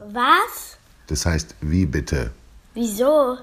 [0.00, 0.78] Was?
[1.06, 2.30] Das heißt, wie bitte?
[2.72, 3.36] Wieso?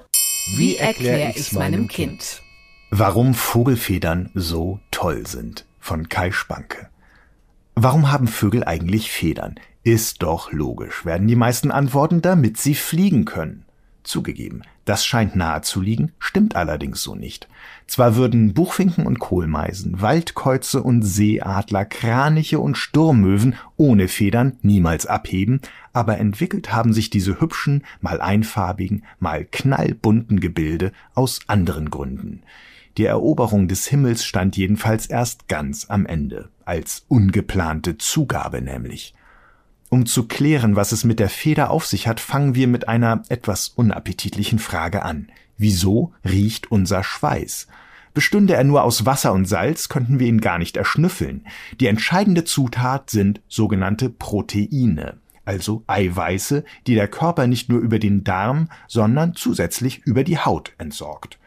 [0.57, 2.41] Wie erkläre ich meinem Kind?
[2.89, 6.89] Warum Vogelfedern so toll sind von Kai Spanke.
[7.75, 9.59] Warum haben Vögel eigentlich Federn?
[9.83, 13.65] Ist doch logisch, werden die meisten antworten, damit sie fliegen können.
[14.03, 17.47] Zugegeben, das scheint nahe zu liegen, stimmt allerdings so nicht.
[17.87, 25.61] Zwar würden Buchfinken und Kohlmeisen, Waldkäuze und Seeadler, Kraniche und Sturmmöwen ohne Federn niemals abheben,
[25.93, 32.43] aber entwickelt haben sich diese hübschen, mal einfarbigen, mal knallbunten Gebilde aus anderen Gründen.
[32.97, 39.13] Die Eroberung des Himmels stand jedenfalls erst ganz am Ende, als ungeplante Zugabe nämlich.
[39.93, 43.23] Um zu klären, was es mit der Feder auf sich hat, fangen wir mit einer
[43.27, 45.27] etwas unappetitlichen Frage an.
[45.57, 47.67] Wieso riecht unser Schweiß?
[48.13, 51.45] Bestünde er nur aus Wasser und Salz, könnten wir ihn gar nicht erschnüffeln.
[51.81, 58.23] Die entscheidende Zutat sind sogenannte Proteine, also Eiweiße, die der Körper nicht nur über den
[58.23, 61.37] Darm, sondern zusätzlich über die Haut entsorgt.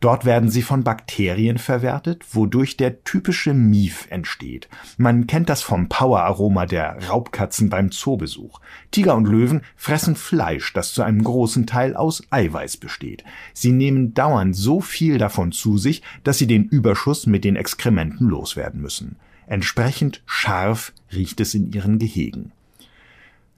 [0.00, 4.68] Dort werden sie von Bakterien verwertet, wodurch der typische Mief entsteht.
[4.96, 8.60] Man kennt das vom Poweraroma der Raubkatzen beim Zoobesuch.
[8.92, 13.24] Tiger und Löwen fressen Fleisch, das zu einem großen Teil aus Eiweiß besteht.
[13.54, 18.28] Sie nehmen dauernd so viel davon zu sich, dass sie den Überschuss mit den Exkrementen
[18.28, 19.16] loswerden müssen.
[19.48, 22.52] Entsprechend scharf riecht es in ihren Gehegen.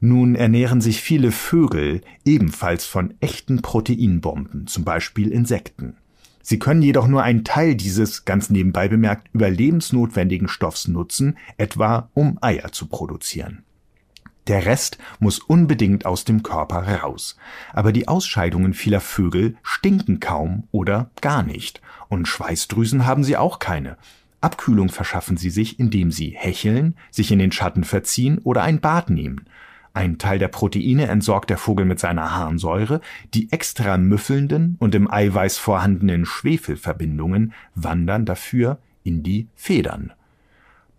[0.02, 5.96] Nun ernähren sich viele Vögel ebenfalls von echten Proteinbomben, zum Beispiel Insekten.
[6.42, 12.38] Sie können jedoch nur einen Teil dieses, ganz nebenbei bemerkt, überlebensnotwendigen Stoffs nutzen, etwa um
[12.40, 13.64] Eier zu produzieren.
[14.46, 17.36] Der Rest muss unbedingt aus dem Körper heraus.
[17.72, 21.80] Aber die Ausscheidungen vieler Vögel stinken kaum oder gar nicht.
[22.08, 23.96] Und Schweißdrüsen haben sie auch keine.
[24.40, 29.10] Abkühlung verschaffen sie sich, indem sie hecheln, sich in den Schatten verziehen oder ein Bad
[29.10, 29.44] nehmen.
[29.92, 33.00] Ein Teil der Proteine entsorgt der Vogel mit seiner Harnsäure,
[33.34, 40.12] die extra müffelnden und im Eiweiß vorhandenen Schwefelverbindungen wandern dafür in die Federn.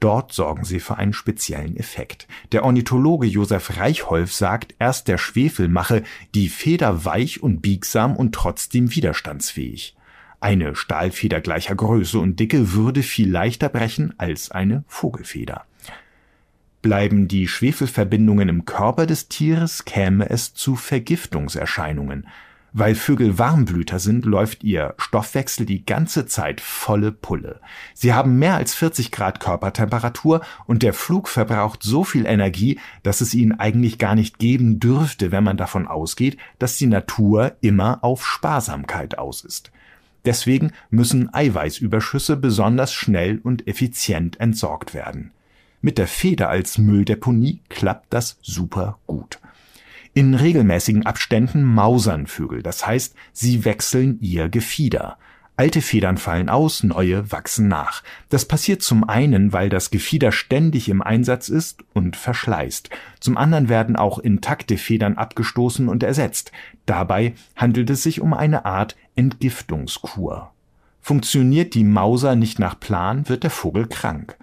[0.01, 2.27] Dort sorgen sie für einen speziellen Effekt.
[2.51, 6.03] Der Ornithologe Josef Reichholf sagt, erst der Schwefel mache
[6.33, 9.95] die Feder weich und biegsam und trotzdem widerstandsfähig.
[10.39, 15.65] Eine Stahlfeder gleicher Größe und Dicke würde viel leichter brechen als eine Vogelfeder.
[16.81, 22.25] Bleiben die Schwefelverbindungen im Körper des Tieres, käme es zu Vergiftungserscheinungen.
[22.73, 27.59] Weil Vögel Warmblüter sind, läuft ihr Stoffwechsel die ganze Zeit volle Pulle.
[27.93, 33.19] Sie haben mehr als 40 Grad Körpertemperatur und der Flug verbraucht so viel Energie, dass
[33.19, 38.03] es ihn eigentlich gar nicht geben dürfte, wenn man davon ausgeht, dass die Natur immer
[38.03, 39.71] auf Sparsamkeit aus ist.
[40.23, 45.31] Deswegen müssen Eiweißüberschüsse besonders schnell und effizient entsorgt werden.
[45.81, 49.39] Mit der Feder als Mülldeponie klappt das super gut.
[50.13, 55.17] In regelmäßigen Abständen mausern Vögel, das heißt, sie wechseln ihr Gefieder.
[55.57, 58.03] Alte Federn fallen aus, neue wachsen nach.
[58.29, 62.89] Das passiert zum einen, weil das Gefieder ständig im Einsatz ist und verschleißt.
[63.19, 66.51] Zum anderen werden auch intakte Federn abgestoßen und ersetzt.
[66.85, 70.51] Dabei handelt es sich um eine Art Entgiftungskur.
[70.99, 74.37] Funktioniert die Mauser nicht nach Plan, wird der Vogel krank.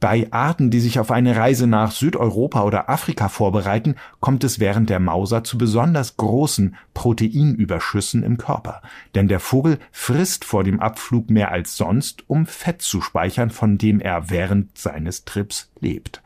[0.00, 4.90] Bei Arten, die sich auf eine Reise nach Südeuropa oder Afrika vorbereiten, kommt es während
[4.90, 8.82] der Mauser zu besonders großen Proteinüberschüssen im Körper.
[9.14, 13.78] Denn der Vogel frisst vor dem Abflug mehr als sonst, um Fett zu speichern, von
[13.78, 16.22] dem er während seines Trips lebt.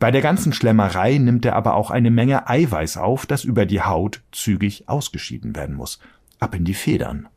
[0.00, 3.82] Bei der ganzen Schlemmerei nimmt er aber auch eine Menge Eiweiß auf, das über die
[3.82, 6.00] Haut zügig ausgeschieden werden muss.
[6.40, 7.28] Ab in die Federn.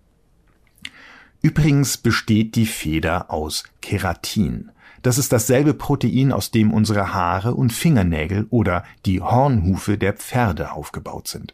[1.41, 4.71] Übrigens besteht die Feder aus Keratin.
[5.07, 10.73] Das ist dasselbe Protein, aus dem unsere Haare und Fingernägel oder die Hornhufe der Pferde
[10.73, 11.53] aufgebaut sind.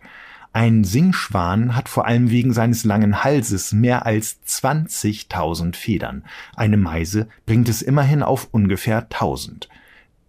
[0.54, 6.24] Ein Singschwan hat vor allem wegen seines langen Halses mehr als 20.000 Federn.
[6.56, 9.70] Eine Meise bringt es immerhin auf ungefähr 1000.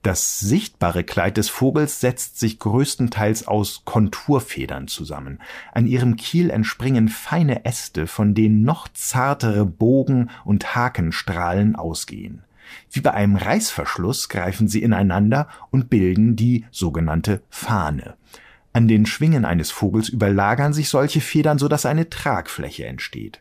[0.03, 5.41] Das sichtbare Kleid des Vogels setzt sich größtenteils aus Konturfedern zusammen.
[5.73, 12.43] An ihrem Kiel entspringen feine Äste, von denen noch zartere Bogen und Hakenstrahlen ausgehen.
[12.91, 18.15] Wie bei einem Reißverschluss greifen sie ineinander und bilden die sogenannte Fahne.
[18.73, 23.41] An den Schwingen eines Vogels überlagern sich solche Federn, so dass eine Tragfläche entsteht.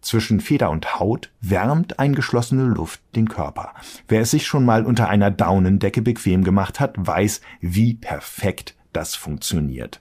[0.00, 3.74] Zwischen Feder und Haut wärmt eingeschlossene Luft den Körper.
[4.06, 9.16] Wer es sich schon mal unter einer Daunendecke bequem gemacht hat, weiß, wie perfekt das
[9.16, 10.00] funktioniert.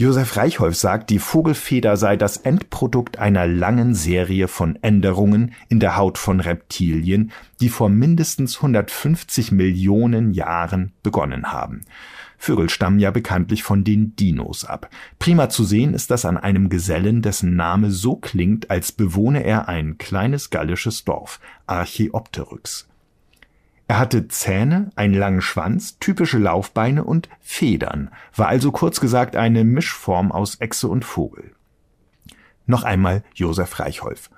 [0.00, 5.96] Josef Reichholf sagt, die Vogelfeder sei das Endprodukt einer langen Serie von Änderungen in der
[5.96, 11.80] Haut von Reptilien, die vor mindestens 150 Millionen Jahren begonnen haben.
[12.36, 14.88] Vögel stammen ja bekanntlich von den Dinos ab.
[15.18, 19.66] Prima zu sehen ist das an einem Gesellen, dessen Name so klingt, als bewohne er
[19.66, 22.86] ein kleines gallisches Dorf, Archaeopteryx.
[23.88, 29.64] Er hatte Zähne, einen langen Schwanz, typische Laufbeine und Federn, war also kurz gesagt eine
[29.64, 31.52] Mischform aus Echse und Vogel.
[32.66, 34.28] Noch einmal Josef Reichholf.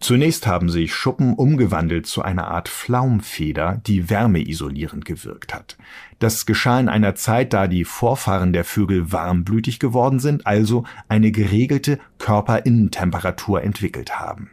[0.00, 5.78] Zunächst haben sich Schuppen umgewandelt zu einer Art Flaumfeder, die wärmeisolierend gewirkt hat.
[6.18, 11.30] Das geschah in einer Zeit, da die Vorfahren der Vögel warmblütig geworden sind, also eine
[11.30, 14.50] geregelte Körperinnentemperatur entwickelt haben.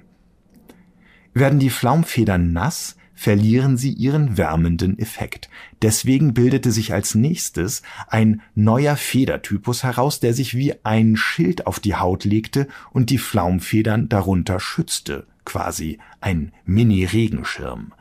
[1.33, 5.49] Werden die Flaumfedern nass, verlieren sie ihren wärmenden Effekt.
[5.81, 11.79] Deswegen bildete sich als nächstes ein neuer Federtypus heraus, der sich wie ein Schild auf
[11.79, 17.93] die Haut legte und die Flaumfedern darunter schützte, quasi ein Mini-Regenschirm.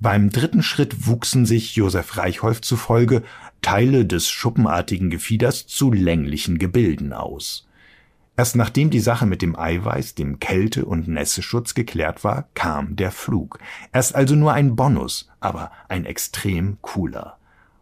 [0.00, 3.24] Beim dritten Schritt wuchsen sich Josef Reichholf zufolge
[3.62, 7.67] Teile des schuppenartigen Gefieders zu länglichen Gebilden aus.
[8.38, 13.10] Erst nachdem die Sache mit dem Eiweiß, dem Kälte- und Nässeschutz geklärt war, kam der
[13.10, 13.58] Flug.
[13.92, 17.36] Erst also nur ein Bonus, aber ein extrem cooler.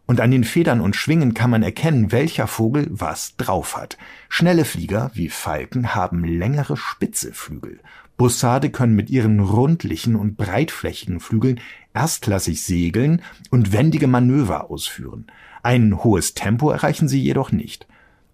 [0.07, 3.99] Und an den Federn und Schwingen kann man erkennen, welcher Vogel was drauf hat.
[4.29, 7.79] Schnelle Flieger wie Falken haben längere spitze Flügel.
[8.17, 11.59] Bussarde können mit ihren rundlichen und breitflächigen Flügeln
[11.93, 13.21] erstklassig segeln
[13.51, 15.27] und wendige Manöver ausführen.
[15.61, 17.85] Ein hohes Tempo erreichen sie jedoch nicht.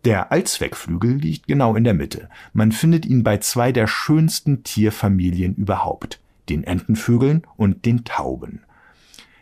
[0.06, 2.28] Der Allzweckflügel liegt genau in der Mitte.
[2.52, 6.20] Man findet ihn bei zwei der schönsten Tierfamilien überhaupt,
[6.50, 8.64] den Entenvögeln und den Tauben.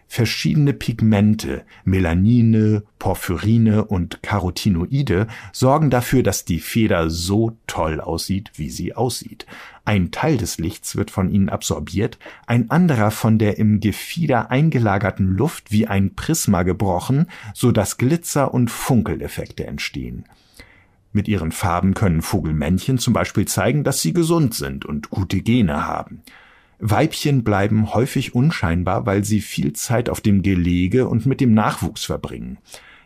[0.07, 8.69] Verschiedene Pigmente, Melanine, Porphyrine und Carotinoide sorgen dafür, dass die Feder so toll aussieht, wie
[8.69, 9.47] sie aussieht.
[9.85, 15.27] Ein Teil des Lichts wird von ihnen absorbiert, ein anderer von der im Gefieder eingelagerten
[15.27, 20.25] Luft wie ein Prisma gebrochen, so dass Glitzer- und Funkeleffekte entstehen.
[21.13, 25.85] Mit ihren Farben können Vogelmännchen zum Beispiel zeigen, dass sie gesund sind und gute Gene
[25.85, 26.21] haben.
[26.79, 32.05] Weibchen bleiben häufig unscheinbar, weil sie viel Zeit auf dem Gelege und mit dem Nachwuchs
[32.05, 32.57] verbringen.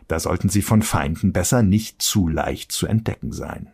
[0.08, 3.68] Da sollten sie von Feinden besser nicht zu leicht zu entdecken sein.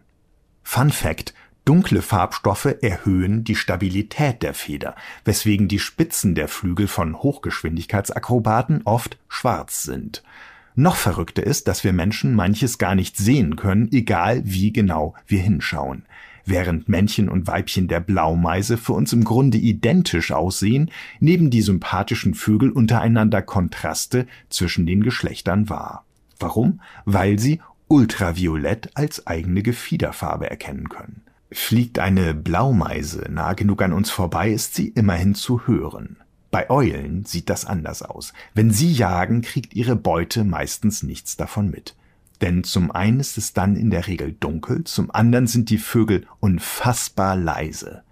[0.63, 1.35] Fun Fact.
[1.65, 9.17] Dunkle Farbstoffe erhöhen die Stabilität der Feder, weswegen die Spitzen der Flügel von Hochgeschwindigkeitsakrobaten oft
[9.29, 10.25] schwarz sind.
[10.75, 15.41] Noch verrückter ist, dass wir Menschen manches gar nicht sehen können, egal wie genau wir
[15.41, 16.05] hinschauen.
[16.45, 20.91] Während Männchen und Weibchen der Blaumeise für uns im Grunde identisch aussehen,
[21.21, 26.05] nehmen die sympathischen Vögel untereinander Kontraste zwischen den Geschlechtern wahr.
[26.41, 26.81] Warum?
[27.05, 31.23] Weil sie ultraviolett als eigene Gefiederfarbe erkennen können.
[31.53, 36.17] Fliegt eine Blaumeise nah genug an uns vorbei, ist sie immerhin zu hören.
[36.53, 38.35] Bei Eulen sieht das anders aus.
[38.53, 41.97] Wenn sie jagen, kriegt ihre Beute meistens nichts davon mit.
[42.43, 46.27] Denn zum einen ist es dann in der Regel dunkel, zum anderen sind die Vögel
[46.41, 48.03] unfassbar leise.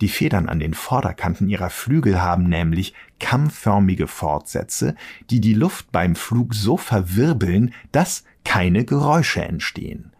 [0.00, 4.94] Die Federn an den Vorderkanten ihrer Flügel haben nämlich kammförmige Fortsätze,
[5.28, 10.12] die die Luft beim Flug so verwirbeln, dass keine Geräusche entstehen.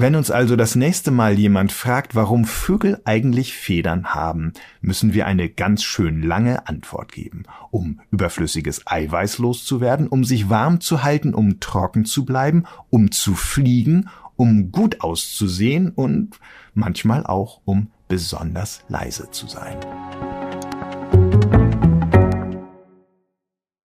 [0.00, 5.26] Wenn uns also das nächste Mal jemand fragt, warum Vögel eigentlich Federn haben, müssen wir
[5.26, 11.34] eine ganz schön lange Antwort geben, um überflüssiges Eiweiß loszuwerden, um sich warm zu halten,
[11.34, 16.40] um trocken zu bleiben, um zu fliegen, um gut auszusehen und
[16.72, 19.76] manchmal auch um besonders leise zu sein.